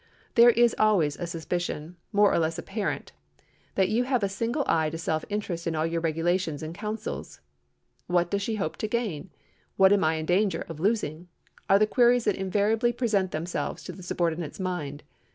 [0.33, 5.23] There is always a suspicion—more or less apparent—that you have a single eye to self
[5.29, 7.39] interest in all your regulations and counsels.
[8.07, 9.29] "What does she hope to gain?
[9.77, 11.27] What am I in danger of losing?"
[11.69, 15.03] are the queries that invariably present themselves to the subordinate's mind.